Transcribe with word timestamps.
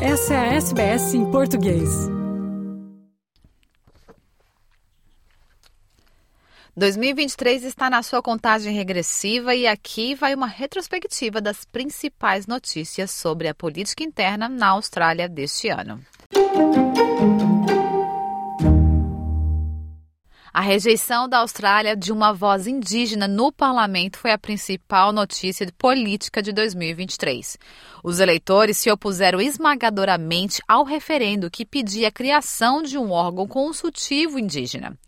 Essa 0.00 0.34
é 0.34 0.36
a 0.36 0.54
SBS 0.56 1.14
em 1.14 1.30
português. 1.30 1.88
2023 6.76 7.64
está 7.64 7.88
na 7.88 8.02
sua 8.02 8.20
contagem 8.20 8.74
regressiva 8.74 9.54
e 9.54 9.66
aqui 9.66 10.14
vai 10.14 10.34
uma 10.34 10.46
retrospectiva 10.46 11.40
das 11.40 11.64
principais 11.64 12.46
notícias 12.46 13.10
sobre 13.10 13.48
a 13.48 13.54
política 13.54 14.04
interna 14.04 14.50
na 14.50 14.68
Austrália 14.68 15.26
deste 15.26 15.68
ano. 15.68 15.98
A 20.56 20.62
rejeição 20.62 21.28
da 21.28 21.40
Austrália 21.40 21.94
de 21.94 22.10
uma 22.10 22.32
voz 22.32 22.66
indígena 22.66 23.28
no 23.28 23.52
parlamento 23.52 24.16
foi 24.16 24.32
a 24.32 24.38
principal 24.38 25.12
notícia 25.12 25.70
política 25.76 26.42
de 26.42 26.50
2023. 26.50 27.58
Os 28.02 28.20
eleitores 28.20 28.78
se 28.78 28.90
opuseram 28.90 29.38
esmagadoramente 29.38 30.62
ao 30.66 30.82
referendo 30.82 31.50
que 31.50 31.66
pedia 31.66 32.08
a 32.08 32.10
criação 32.10 32.80
de 32.80 32.96
um 32.96 33.10
órgão 33.10 33.46
consultivo 33.46 34.38
indígena. 34.38 34.98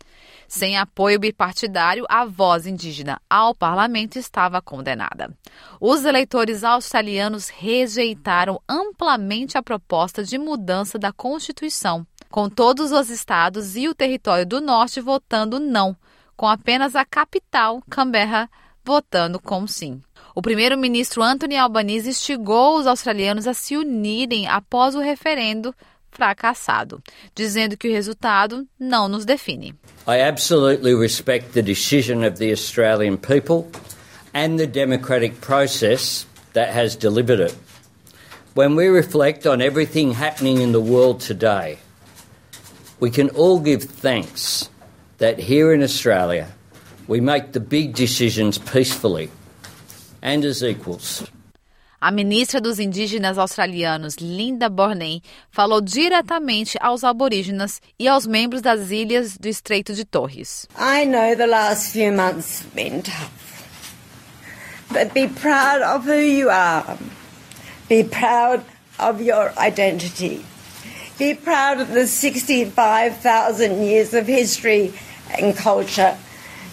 Sem 0.47 0.77
apoio 0.77 1.19
bipartidário, 1.19 2.05
a 2.07 2.25
voz 2.25 2.67
indígena 2.67 3.19
ao 3.27 3.55
parlamento 3.55 4.19
estava 4.19 4.61
condenada. 4.61 5.35
Os 5.81 6.05
eleitores 6.05 6.63
australianos 6.63 7.49
rejeitaram 7.49 8.61
amplamente 8.69 9.57
a 9.57 9.63
proposta 9.63 10.23
de 10.23 10.37
mudança 10.37 10.99
da 10.99 11.11
Constituição 11.11 12.05
com 12.29 12.49
todos 12.49 12.91
os 12.91 13.09
estados 13.09 13.75
e 13.75 13.87
o 13.87 13.95
território 13.95 14.45
do 14.45 14.61
norte 14.61 15.01
votando 15.01 15.59
não, 15.59 15.95
com 16.37 16.47
apenas 16.47 16.95
a 16.95 17.03
capital, 17.03 17.81
Canberra, 17.89 18.49
votando 18.85 19.39
com 19.39 19.67
sim. 19.67 20.01
O 20.35 20.41
primeiro-ministro 20.41 21.21
Anthony 21.21 21.57
Albanese 21.57 22.09
instigou 22.09 22.77
os 22.77 22.87
australianos 22.87 23.47
a 23.47 23.53
se 23.53 23.75
unirem 23.75 24.47
após 24.47 24.95
o 24.95 24.99
referendo 24.99 25.75
fracassado, 26.11 27.01
dizendo 27.35 27.77
que 27.77 27.87
o 27.87 27.91
resultado 27.91 28.67
não 28.79 29.07
nos 29.07 29.25
define. 29.25 29.75
I 30.07 30.21
absolutely 30.21 30.95
respect 30.95 31.51
the 31.53 31.61
decision 31.61 32.25
of 32.25 32.37
the 32.37 32.51
Australian 32.51 33.17
people 33.17 33.67
and 34.33 34.57
the 34.57 34.67
democratic 34.67 35.39
process 35.41 36.25
that 36.53 36.71
has 36.71 36.95
delivered 36.95 37.41
it. 37.41 37.55
When 38.55 38.75
we 38.75 38.87
reflect 38.89 39.45
on 39.45 39.61
everything 39.61 40.13
happening 40.13 40.61
in 40.61 40.71
the 40.71 40.81
world 40.81 41.19
today, 41.25 41.77
we 42.99 43.09
can 43.09 43.29
all 43.29 43.59
give 43.59 43.83
thanks 43.83 44.69
that 45.17 45.39
here 45.39 45.73
in 45.73 45.81
Australia 45.81 46.47
we 47.07 47.19
make 47.21 47.53
the 47.53 47.59
big 47.59 47.95
decisions 47.95 48.57
peacefully 48.57 49.29
and 50.21 50.45
as 50.45 50.63
equals. 50.63 51.23
A 52.01 52.11
ministra 52.11 52.61
dos 52.61 52.79
Indígenas 52.79 53.37
Australianos, 53.37 54.15
Linda 54.21 54.69
Borney, 54.69 55.21
falou 55.51 55.81
diretamente 55.81 56.77
aos 56.79 57.03
aborígenas 57.03 57.81
e 57.99 58.07
aos 58.07 58.25
membros 58.25 58.61
das 58.61 58.89
ilhas 58.89 59.37
do 59.37 59.49
Estreito 59.49 59.93
de 59.93 60.05
Torres. 60.05 60.65
I 60.77 61.05
know 61.05 61.35
the 61.35 61.47
last 61.47 61.91
few 61.91 62.13
months 62.13 62.61
have 62.61 62.73
been 62.73 63.01
tough. 63.01 63.49
But 64.91 65.13
be 65.13 65.27
proud 65.27 65.81
of 65.81 66.05
who 66.05 66.19
you 66.19 66.49
are. 66.49 66.97
Be 67.89 68.03
proud 68.05 68.63
of 68.97 69.21
your 69.21 69.51
identity. 69.57 70.45
Be 71.19 71.35
proud 71.35 71.81
of 71.81 71.91
the 71.91 72.07
65,000 72.07 73.83
years 73.83 74.13
of 74.13 74.25
history 74.25 74.93
and 75.37 75.53
culture 75.53 76.15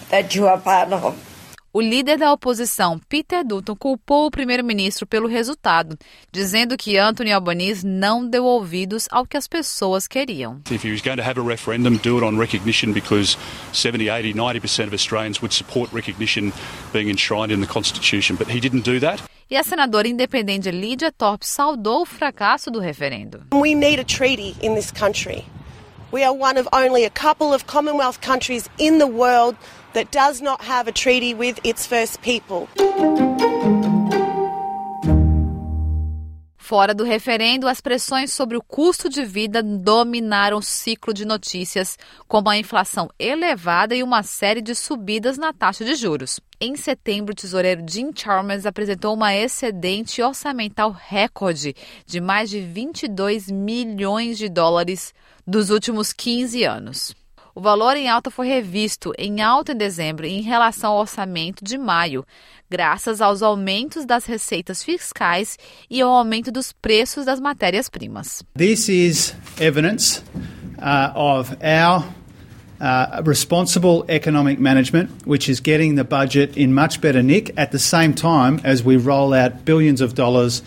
that 0.09 0.33
you 0.37 0.47
are 0.47 0.57
part 0.57 0.93
of. 0.93 1.15
O 1.73 1.81
líder 1.81 2.17
da 2.17 2.31
oposição, 2.31 2.97
Peter 3.09 3.43
Dutton, 3.43 3.75
culpou 3.75 4.25
o 4.25 4.31
primeiro-ministro 4.31 5.05
pelo 5.05 5.27
resultado, 5.27 5.97
dizendo 6.31 6.77
que 6.77 6.97
Anthony 6.97 7.33
Albanese 7.33 7.85
não 7.85 8.25
deu 8.25 8.45
ouvidos 8.45 9.05
ao 9.11 9.25
que 9.25 9.35
as 9.35 9.49
pessoas 9.49 10.07
queriam. 10.07 10.61
If 10.71 10.85
he 10.85 10.91
was 10.91 11.01
going 11.01 11.17
to 11.17 11.23
have 11.23 11.37
a 11.37 11.43
referendum, 11.43 11.97
do 11.97 12.17
it 12.17 12.25
on 12.25 12.39
recognition 12.39 12.93
because 12.93 13.37
70, 13.73 14.09
80, 14.09 14.33
90% 14.33 14.87
of 14.87 14.93
Australians 14.93 15.41
would 15.41 15.53
support 15.53 15.91
recognition 15.93 16.53
being 16.93 17.09
enshrined 17.09 17.51
in 17.51 17.59
the 17.59 17.67
Constitution, 17.67 18.37
but 18.37 18.47
he 18.49 18.61
didn't 18.61 18.85
do 18.85 18.97
that. 19.01 19.21
E 19.49 19.55
a 19.55 19.63
senadora 19.63 20.09
independente 20.09 20.69
Lydia 20.69 21.09
Thorpe 21.09 21.47
saudou 21.47 22.01
o 22.01 22.05
fracasso 22.05 22.69
do 22.69 22.81
referendo. 22.81 23.45
We 23.53 23.75
need 23.75 23.97
a 23.97 24.03
treaty 24.03 24.57
in 24.61 24.75
this 24.75 24.91
country. 24.91 25.45
We 26.11 26.21
are 26.25 26.33
one 26.33 26.59
of 26.59 26.67
only 26.73 27.05
a 27.05 27.09
couple 27.09 27.53
of 27.53 27.65
Commonwealth 27.65 28.19
countries 28.19 28.69
in 28.77 28.97
the 28.97 29.07
world 29.07 29.55
that 29.93 30.11
does 30.11 30.41
not 30.41 30.65
have 30.65 30.89
a 30.89 30.91
treaty 30.91 31.33
with 31.33 31.61
its 31.63 31.87
first 31.87 32.21
people. 32.21 32.67
Fora 36.67 36.93
do 36.93 37.05
referendo, 37.05 37.65
as 37.65 37.79
pressões 37.79 38.33
sobre 38.33 38.57
o 38.57 38.61
custo 38.61 39.07
de 39.07 39.23
vida 39.23 39.63
dominaram 39.63 40.57
o 40.57 40.61
ciclo 40.61 41.13
de 41.13 41.23
notícias, 41.23 41.97
como 42.27 42.49
a 42.49 42.57
inflação 42.57 43.09
elevada 43.17 43.95
e 43.95 44.03
uma 44.03 44.21
série 44.21 44.61
de 44.61 44.75
subidas 44.75 45.37
na 45.37 45.53
taxa 45.53 45.85
de 45.85 45.95
juros. 45.95 46.41
Em 46.59 46.75
setembro, 46.75 47.31
o 47.31 47.35
tesoureiro 47.35 47.85
Jim 47.89 48.11
Chalmers 48.13 48.65
apresentou 48.65 49.13
uma 49.13 49.33
excedente 49.33 50.21
orçamental 50.21 50.91
recorde 50.91 51.73
de 52.05 52.19
mais 52.19 52.49
de 52.49 52.59
22 52.59 53.49
milhões 53.49 54.37
de 54.37 54.49
dólares 54.49 55.13
dos 55.47 55.69
últimos 55.69 56.11
15 56.11 56.65
anos. 56.65 57.15
O 57.57 57.59
valor 57.59 57.97
em 57.97 58.07
alta 58.07 58.29
foi 58.29 58.47
revisto 58.47 59.11
em 59.17 59.41
alta 59.41 59.71
em 59.71 59.75
dezembro 59.75 60.27
em 60.27 60.41
relação 60.41 60.91
ao 60.91 60.99
orçamento 60.99 61.65
de 61.65 61.75
maio, 61.75 62.23
graças 62.69 63.19
aos 63.19 63.41
aumentos 63.41 64.05
das 64.05 64.25
receitas 64.25 64.83
fiscais 64.83 65.57
e 65.89 65.99
ao 65.99 66.11
aumento 66.11 66.51
dos 66.51 66.71
preços 66.71 67.25
das 67.25 67.39
matérias-primas. 67.39 68.43
This 68.55 68.89
is 68.89 69.35
evidence 69.59 70.21
uh, 70.77 71.17
of 71.17 71.57
our 71.63 72.05
Uh, 72.79 73.23
responsible 73.25 74.05
economic 74.07 74.61
management, 74.61 75.09
which 75.25 75.49
is 75.49 75.59
getting 75.59 75.95
the 75.95 76.03
budget 76.03 76.55
in 76.55 76.71
much 76.71 77.01
better 77.01 77.23
nick 77.23 77.51
at 77.57 77.71
the 77.71 77.79
same 77.79 78.13
time 78.13 78.61
as 78.63 78.85
we 78.85 78.95
roll 78.97 79.33
out 79.33 79.65
billions 79.65 79.99
of 79.99 80.13
dollars 80.13 80.61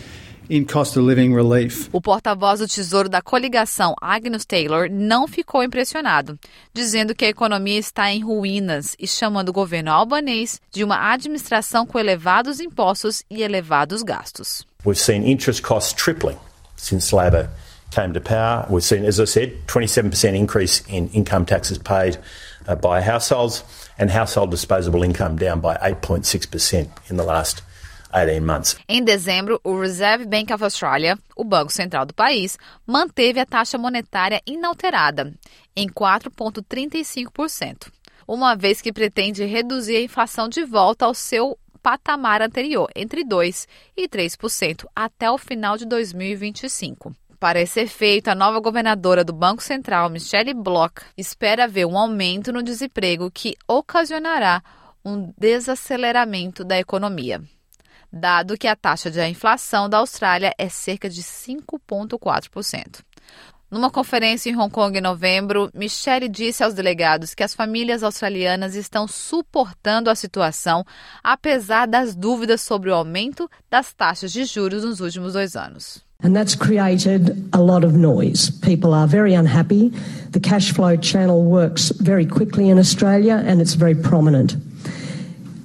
in 0.51 0.65
cost 0.65 0.97
of 0.97 1.07
living 1.07 1.33
relief. 1.33 1.89
O 1.93 2.01
porta-voz 2.01 2.59
do 2.59 2.67
Tesouro 2.67 3.07
da 3.07 3.21
coligação, 3.21 3.95
Agnes 4.01 4.43
Taylor, 4.43 4.89
não 4.91 5.25
ficou 5.25 5.63
impressionado, 5.63 6.37
dizendo 6.73 7.15
que 7.15 7.23
a 7.23 7.29
economia 7.29 7.79
está 7.79 8.11
em 8.11 8.21
ruínas 8.21 8.93
e 8.99 9.07
chamando 9.07 9.47
o 9.47 9.53
governo 9.53 9.89
albanês 9.89 10.59
de 10.69 10.83
uma 10.83 11.13
administração 11.13 11.85
com 11.85 11.97
elevados 11.97 12.59
impostos 12.59 13.23
e 13.29 13.41
elevados 13.41 14.03
gastos. 14.03 14.67
We've 14.85 14.99
seen 14.99 15.25
interest 15.25 15.61
costs 15.61 15.93
tripling 15.93 16.37
since 16.75 17.15
Labor 17.15 17.47
came 17.89 18.13
to 18.13 18.19
power. 18.19 18.65
We've 18.69 18.83
seen, 18.83 19.07
as 19.07 19.21
I 19.21 19.25
said, 19.25 19.53
27% 19.67 20.35
increase 20.35 20.83
in 20.89 21.09
income 21.13 21.45
taxes 21.45 21.77
paid 21.77 22.19
uh, 22.67 22.75
by 22.75 23.01
households 23.01 23.63
and 23.97 24.11
household 24.11 24.51
disposable 24.51 25.01
income 25.01 25.37
down 25.37 25.61
by 25.61 25.77
8.6% 25.77 26.89
in 27.09 27.15
the 27.15 27.23
last 27.23 27.61
18 28.11 28.45
months. 28.45 28.77
Em 28.87 29.03
dezembro, 29.03 29.59
o 29.63 29.79
Reserve 29.79 30.25
Bank 30.25 30.53
of 30.53 30.63
Australia, 30.63 31.17
o 31.35 31.43
Banco 31.43 31.71
Central 31.71 32.05
do 32.05 32.13
país, 32.13 32.57
manteve 32.85 33.39
a 33.39 33.45
taxa 33.45 33.77
monetária 33.77 34.41
inalterada 34.45 35.33
em 35.75 35.87
4,35%, 35.87 37.91
uma 38.27 38.55
vez 38.55 38.81
que 38.81 38.93
pretende 38.93 39.45
reduzir 39.45 39.95
a 39.95 40.01
inflação 40.01 40.49
de 40.49 40.63
volta 40.63 41.05
ao 41.05 41.13
seu 41.13 41.57
patamar 41.81 42.41
anterior, 42.41 42.89
entre 42.95 43.25
2% 43.25 43.67
e 43.97 44.07
3%, 44.07 44.85
até 44.95 45.31
o 45.31 45.37
final 45.37 45.77
de 45.77 45.85
2025. 45.85 47.15
Para 47.39 47.59
esse 47.59 47.79
efeito, 47.79 48.27
a 48.27 48.35
nova 48.35 48.59
governadora 48.59 49.23
do 49.23 49.33
Banco 49.33 49.63
Central, 49.63 50.11
Michelle 50.11 50.53
Bloch, 50.53 51.01
espera 51.17 51.67
ver 51.67 51.87
um 51.87 51.97
aumento 51.97 52.53
no 52.53 52.61
desemprego 52.61 53.31
que 53.31 53.55
ocasionará 53.67 54.61
um 55.03 55.33
desaceleramento 55.35 56.63
da 56.63 56.77
economia 56.77 57.41
dado 58.11 58.57
que 58.57 58.67
a 58.67 58.75
taxa 58.75 59.09
de 59.09 59.25
inflação 59.27 59.89
da 59.89 59.97
Austrália 59.97 60.53
é 60.57 60.67
cerca 60.67 61.09
de 61.09 61.21
5,4%. 61.23 63.01
Numa 63.71 63.89
conferência 63.89 64.49
em 64.49 64.57
Hong 64.57 64.69
Kong 64.69 64.97
em 64.97 65.01
novembro, 65.01 65.71
Michelle 65.73 66.27
disse 66.27 66.61
aos 66.61 66.73
delegados 66.73 67.33
que 67.33 67.41
as 67.41 67.55
famílias 67.55 68.03
australianas 68.03 68.75
estão 68.75 69.07
suportando 69.07 70.09
a 70.09 70.15
situação, 70.15 70.83
apesar 71.23 71.87
das 71.87 72.13
dúvidas 72.13 72.59
sobre 72.59 72.89
o 72.89 72.93
aumento 72.93 73.49
das 73.69 73.93
taxas 73.93 74.33
de 74.33 74.43
juros 74.43 74.83
nos 74.83 74.99
últimos 74.99 75.31
dois 75.31 75.55
anos. 75.55 76.03
And 76.21 76.33
that's 76.33 76.53
created 76.53 77.47
a 77.53 77.59
lot 77.59 77.85
of 77.85 77.97
noise. 77.97 78.51
People 78.61 78.93
are 78.93 79.07
very 79.07 79.33
unhappy. 79.33 79.91
The 80.31 80.39
cash 80.41 80.73
flow 80.73 80.97
channel 80.97 81.41
works 81.41 81.93
very 81.99 82.25
quickly 82.25 82.69
in 82.69 82.77
Australia 82.77 83.41
and 83.47 83.61
it's 83.61 83.73
very 83.73 83.95
prominent. 83.95 84.57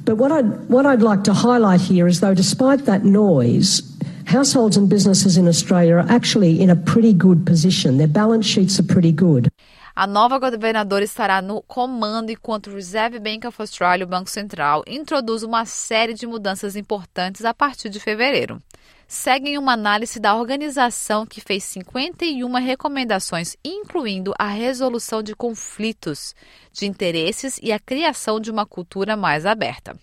But 0.07 0.19
what 0.19 0.31
I'd, 0.31 0.69
what 0.69 0.87
I'd 0.87 1.03
like 1.03 1.25
to 1.25 1.35
highlight 1.35 1.81
here 1.81 2.07
is 2.07 2.21
though, 2.21 2.33
despite 2.33 2.85
that 2.85 3.05
noise, 3.05 3.83
households 4.27 4.77
and 4.77 4.89
businesses 4.89 5.37
in 5.37 5.49
Australia 5.49 5.97
are 5.97 6.09
actually 6.09 6.63
in 6.63 6.71
a 6.71 6.77
pretty 6.77 7.13
good 7.13 7.45
position. 7.45 7.99
Their 7.99 8.07
balance 8.07 8.47
sheets 8.47 8.79
are 8.79 8.85
pretty 8.85 9.11
good. 9.11 9.51
A 9.99 10.07
nova 10.07 10.39
governadora 10.39 11.03
estará 11.03 11.41
no 11.41 11.63
comando 11.63 12.31
enquanto 12.31 12.67
o 12.67 12.75
Reserve 12.75 13.19
Bank 13.19 13.47
of 13.47 13.59
Australia, 13.59 14.05
o 14.05 14.09
Banco 14.09 14.29
Central, 14.29 14.85
introduz 14.87 15.43
uma 15.43 15.65
série 15.65 16.13
de 16.13 16.27
mudanças 16.27 16.77
importantes 16.77 17.47
a 17.47 17.55
partir 17.55 17.89
de 17.89 17.99
fevereiro. 17.99 18.63
Seguem 19.09 19.57
uma 19.57 19.73
análise 19.73 20.21
da 20.21 20.37
organização 20.37 21.25
que 21.25 21.41
fez 21.41 21.65
51 21.65 22.53
recomendações, 22.57 23.57
incluindo 23.65 24.35
a 24.39 24.49
resolução 24.49 25.23
de 25.23 25.35
conflitos 25.35 26.35
de 26.71 26.85
interesses 26.85 27.59
e 27.63 27.73
a 27.73 27.79
criação 27.79 28.39
de 28.39 28.51
uma 28.51 28.67
cultura 28.67 29.17
mais 29.17 29.47
aberta. 29.47 29.99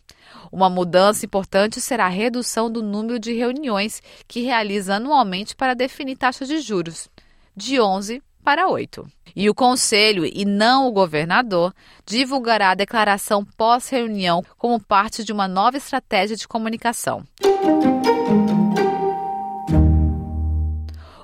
Uma 0.51 0.71
mudança 0.71 1.23
importante 1.23 1.79
será 1.79 2.07
a 2.07 2.09
redução 2.09 2.67
do 2.67 2.81
número 2.81 3.19
de 3.19 3.31
reuniões 3.33 4.01
que 4.27 4.41
realiza 4.41 4.95
anualmente 4.95 5.55
para 5.55 5.75
definir 5.75 6.17
taxas 6.17 6.47
de 6.47 6.61
juros, 6.61 7.07
de 7.55 7.79
11 7.79 8.23
para 8.43 8.67
8. 8.67 9.07
E 9.35 9.49
o 9.49 9.55
Conselho, 9.55 10.25
e 10.25 10.45
não 10.45 10.87
o 10.87 10.91
governador, 10.91 11.73
divulgará 12.05 12.71
a 12.71 12.75
declaração 12.75 13.43
pós-reunião 13.57 14.43
como 14.57 14.79
parte 14.79 15.23
de 15.23 15.31
uma 15.31 15.47
nova 15.47 15.77
estratégia 15.77 16.35
de 16.35 16.47
comunicação. 16.47 17.23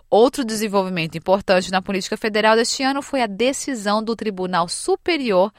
Outro 0.09 0.43
desenvolvimento 0.43 1.15
importante 1.17 1.69
na 1.69 1.83
política 1.83 2.17
federal 2.17 2.55
deste 2.55 2.81
ano 2.81 3.01
foi 3.01 3.21
a 3.21 3.27
decisão 3.27 4.03
do 4.03 4.15
Tribunal 4.15 4.67
Superior 4.67 5.53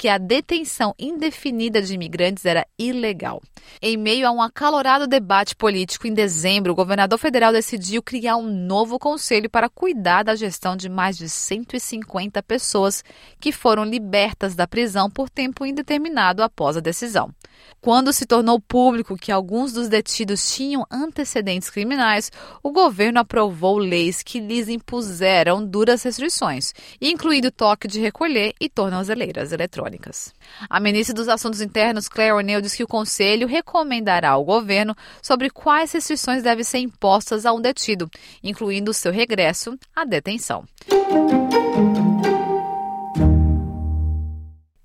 que 0.00 0.08
a 0.08 0.16
detenção 0.16 0.94
indefinida 0.98 1.82
de 1.82 1.92
imigrantes 1.92 2.46
era 2.46 2.66
ilegal. 2.78 3.42
Em 3.82 3.98
meio 3.98 4.26
a 4.26 4.30
um 4.30 4.40
acalorado 4.40 5.06
debate 5.06 5.54
político 5.54 6.06
em 6.06 6.14
dezembro, 6.14 6.72
o 6.72 6.74
governador 6.74 7.18
federal 7.18 7.52
decidiu 7.52 8.02
criar 8.02 8.38
um 8.38 8.48
novo 8.50 8.98
conselho 8.98 9.50
para 9.50 9.68
cuidar 9.68 10.22
da 10.22 10.34
gestão 10.34 10.74
de 10.74 10.88
mais 10.88 11.18
de 11.18 11.28
150 11.28 12.42
pessoas 12.44 13.04
que 13.38 13.52
foram 13.52 13.84
libertas 13.84 14.54
da 14.54 14.66
prisão 14.66 15.10
por 15.10 15.28
tempo 15.28 15.66
indeterminado 15.66 16.42
após 16.42 16.78
a 16.78 16.80
decisão. 16.80 17.30
Quando 17.78 18.10
se 18.10 18.24
tornou 18.24 18.58
público 18.58 19.18
que 19.18 19.30
alguns 19.30 19.74
dos 19.74 19.86
detidos 19.90 20.54
tinham 20.54 20.86
antecedentes 20.90 21.68
criminais, 21.68 22.32
o 22.62 22.72
governo 22.72 23.20
aprovou 23.20 23.76
leis 23.76 24.22
que 24.22 24.40
lhes 24.40 24.66
impuseram 24.66 25.62
duras 25.62 26.02
restrições, 26.02 26.72
incluindo 26.98 27.50
toque 27.50 27.86
de 27.86 28.00
recolher 28.00 28.54
e 28.58 28.66
tornozeleiras 28.66 29.52
eletrônicas 29.52 29.89
eletrônicas. 29.90 30.32
A 30.68 30.80
ministra 30.80 31.14
dos 31.14 31.28
Assuntos 31.28 31.60
Internos, 31.60 32.08
Claire 32.08 32.32
O'Neill, 32.32 32.60
diz 32.60 32.74
que 32.74 32.84
o 32.84 32.88
Conselho 32.88 33.46
recomendará 33.46 34.30
ao 34.30 34.44
governo 34.44 34.96
sobre 35.20 35.50
quais 35.50 35.92
restrições 35.92 36.42
devem 36.42 36.64
ser 36.64 36.78
impostas 36.78 37.44
a 37.44 37.52
um 37.52 37.60
detido, 37.60 38.08
incluindo 38.42 38.94
seu 38.94 39.12
regresso 39.12 39.76
à 39.94 40.04
detenção. 40.04 40.64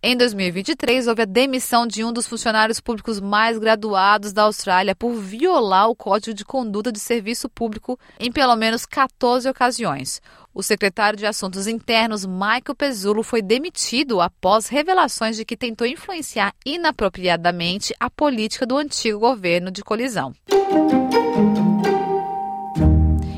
Em 0.08 0.16
2023, 0.16 1.08
houve 1.08 1.24
a 1.24 1.26
demissão 1.26 1.88
de 1.88 2.04
um 2.04 2.14
dos 2.14 2.28
funcionários 2.28 2.80
públicos 2.80 3.20
mais 3.20 3.58
graduados 3.58 4.32
da 4.32 4.44
Austrália 4.44 4.96
por 4.96 5.14
violar 5.14 5.90
o 5.90 5.96
Código 5.96 6.32
de 6.32 6.46
Conduta 6.46 6.92
de 6.92 7.00
Serviço 7.00 7.50
Público 7.50 8.00
em 8.20 8.32
pelo 8.32 8.56
menos 8.56 8.86
14 8.86 9.50
ocasiões. 9.50 10.22
O 10.56 10.64
secretário 10.64 11.20
de 11.20 11.26
Assuntos 11.26 11.68
Internos, 11.68 12.26
Michael 12.26 12.76
Pezzulo, 12.78 13.24
foi 13.24 13.42
demitido 13.42 14.22
após 14.22 14.68
revelações 14.68 15.36
de 15.36 15.44
que 15.44 15.58
tentou 15.58 15.86
influenciar 15.86 16.56
inapropriadamente 16.66 17.94
a 18.00 18.10
política 18.10 18.66
do 18.66 18.78
antigo 18.78 19.20
governo 19.20 19.70
de 19.70 19.84
colisão. 19.84 20.34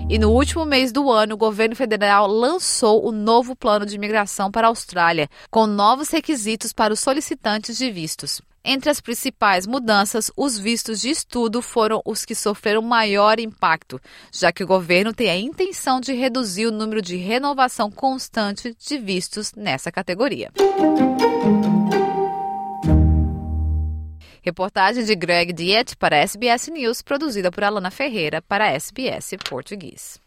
E 0.08 0.20
no 0.20 0.30
último 0.30 0.64
mês 0.64 0.92
do 0.92 1.12
ano, 1.12 1.34
o 1.34 1.38
governo 1.38 1.76
federal 1.76 2.28
lançou 2.28 3.04
o 3.04 3.12
novo 3.12 3.56
plano 3.56 3.84
de 3.84 3.96
imigração 3.96 4.52
para 4.52 4.68
a 4.68 4.70
Austrália, 4.70 5.28
com 5.50 5.66
novos 5.66 6.10
requisitos 6.10 6.72
para 6.72 6.94
os 6.94 7.00
solicitantes 7.00 7.80
de 7.80 7.90
vistos. 7.90 8.44
Entre 8.70 8.90
as 8.90 9.00
principais 9.00 9.66
mudanças, 9.66 10.30
os 10.36 10.60
vistos 10.60 11.00
de 11.00 11.10
estudo 11.10 11.62
foram 11.62 12.02
os 12.04 12.26
que 12.26 12.36
sofreram 12.36 12.82
maior 12.82 13.40
impacto, 13.40 13.98
já 14.30 14.52
que 14.52 14.62
o 14.62 14.68
governo 14.68 15.14
tem 15.14 15.30
a 15.30 15.38
intenção 15.38 16.02
de 16.02 16.12
reduzir 16.12 16.66
o 16.66 16.72
número 16.72 17.02
de 17.02 17.16
renovação 17.16 17.90
constante 17.90 18.76
de 18.78 18.98
vistos 18.98 19.54
nessa 19.54 19.90
categoria. 19.90 20.52
Reportagem 24.42 25.06
de 25.06 25.16
Greg 25.16 25.54
Diet 25.54 25.96
para 25.96 26.18
SBS 26.18 26.70
News, 26.70 27.02
produzida 27.02 27.50
por 27.50 27.64
Alana 27.64 27.90
Ferreira 27.90 28.42
para 28.42 28.68
SBS 28.68 29.32
Português. 29.50 30.27